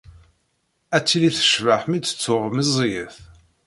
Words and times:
Ad 0.95 1.03
tili 1.07 1.29
tecbeḥ 1.35 1.81
mi 1.85 1.97
tt-tuɣ 1.99 2.43
meẓẓiyet. 2.55 3.15